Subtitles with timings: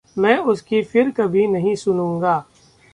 [0.17, 2.45] मैं उसकी फिर कभी नहीं सुनूँगा।